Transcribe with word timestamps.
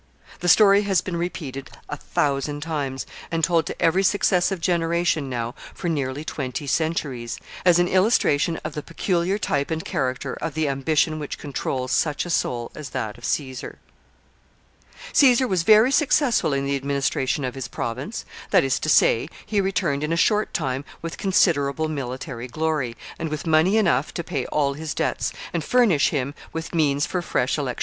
The 0.39 0.47
story 0.49 0.81
has 0.81 0.99
been 1.01 1.15
repeated 1.15 1.69
a 1.87 1.95
thousand 1.95 2.61
times, 2.61 3.05
and 3.29 3.43
told 3.43 3.67
to 3.67 3.79
every 3.79 4.01
successive 4.01 4.59
generation 4.59 5.29
now 5.29 5.53
for 5.75 5.89
nearly 5.89 6.25
twenty 6.25 6.65
centuries, 6.65 7.37
as 7.63 7.77
an 7.77 7.87
illustration 7.87 8.57
of 8.63 8.73
the 8.73 8.81
peculiar 8.81 9.37
type 9.37 9.69
and 9.69 9.85
character 9.85 10.33
of 10.33 10.55
the 10.55 10.67
ambition 10.67 11.19
which 11.19 11.37
controls 11.37 11.91
such 11.91 12.25
a 12.25 12.31
soul 12.31 12.71
as 12.73 12.89
that 12.89 13.19
of 13.19 13.25
Caesar. 13.25 13.77
[Sidenote: 13.77 14.89
Caesar's 14.89 14.89
ambition.] 14.89 15.13
Caesar 15.13 15.47
was 15.47 15.61
very 15.77 15.91
successful 15.91 16.51
in 16.53 16.65
the 16.65 16.75
administration 16.75 17.45
of 17.45 17.53
his 17.53 17.67
province; 17.67 18.25
that 18.49 18.63
is 18.63 18.79
to 18.79 18.89
say, 18.89 19.29
he 19.45 19.61
returned 19.61 20.03
in 20.03 20.11
a 20.11 20.17
short 20.17 20.51
time 20.51 20.83
with 21.03 21.19
considerable 21.19 21.87
military 21.87 22.47
glory, 22.47 22.97
and 23.19 23.29
with 23.29 23.45
money 23.45 23.77
enough 23.77 24.11
to 24.15 24.23
pay 24.23 24.47
all 24.47 24.73
his 24.73 24.95
debts, 24.95 25.31
and 25.53 25.63
famish 25.63 26.09
him 26.09 26.33
with 26.51 26.73
means 26.73 27.05
for 27.05 27.21
fresh 27.21 27.59
electioneering. 27.59 27.79